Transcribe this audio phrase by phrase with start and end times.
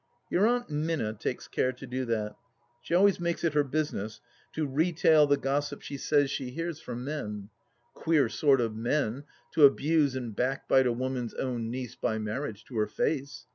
[0.31, 2.35] Your Aunt Minna takes care to do that.
[2.81, 4.19] She always makes it her business
[4.53, 7.03] to retail the gossip she says she hears 20 THE LAST DITCH from
[7.41, 7.49] men.
[7.93, 12.77] Queer sort of men, to abuse and backbite a woman's own niece— by marriage— to
[12.79, 13.45] her face